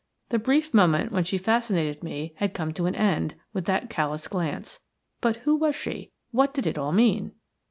[0.29, 4.27] The brief moment when she fascinated me had come to an end with that callous
[4.27, 4.79] glance.
[5.19, 6.11] But who was she?
[6.31, 7.33] What did it all mean?